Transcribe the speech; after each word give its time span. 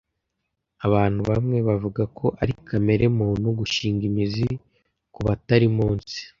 Abantu 0.87 1.19
bamwe 1.29 1.57
bavuga 1.67 2.03
ko 2.17 2.25
ari 2.41 2.53
kamere 2.67 3.05
muntu 3.19 3.47
gushinga 3.59 4.01
imizi 4.09 4.47
kubatari 5.13 5.67
munsi. 5.77 6.17